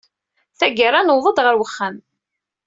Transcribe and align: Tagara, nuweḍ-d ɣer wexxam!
Tagara, 0.59 0.99
nuweḍ-d 1.03 1.37
ɣer 1.45 1.55
wexxam! 1.59 1.95